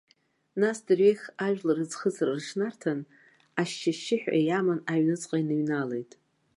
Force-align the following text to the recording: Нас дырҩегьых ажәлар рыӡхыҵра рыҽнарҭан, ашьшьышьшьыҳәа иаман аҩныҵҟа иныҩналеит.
Нас 0.61 0.77
дырҩегьых 0.85 1.23
ажәлар 1.45 1.77
рыӡхыҵра 1.79 2.31
рыҽнарҭан, 2.37 2.99
ашьшьышьшьыҳәа 3.61 4.35
иаман 4.47 4.79
аҩныҵҟа 4.91 5.35
иныҩналеит. 5.41 6.11